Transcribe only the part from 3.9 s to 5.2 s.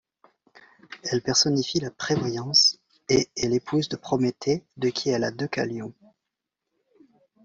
Prométhée, de qui